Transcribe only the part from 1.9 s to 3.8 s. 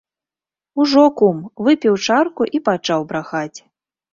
чарку і пачаў брахаць.